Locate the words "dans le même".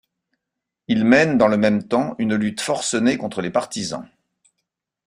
1.37-1.87